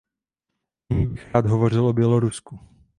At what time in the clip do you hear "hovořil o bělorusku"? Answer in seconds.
1.45-2.59